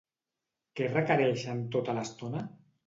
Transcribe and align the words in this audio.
Què 0.79 0.89
requereixen 0.95 1.63
tota 1.77 1.99
l'estona? 2.01 2.47